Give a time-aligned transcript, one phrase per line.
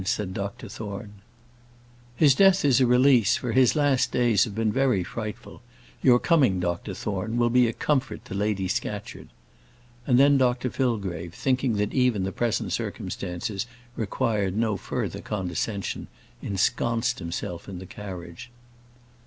[0.03, 1.21] said Dr Thorne.
[2.15, 5.61] "His death is a release; for his last days have been very frightful.
[6.01, 9.27] Your coming, Dr Thorne, will be a comfort to Lady Scatcherd."
[10.07, 16.07] And then Dr Fillgrave, thinking that even the present circumstances required no further condescension,
[16.41, 18.49] ensconced himself in the carriage.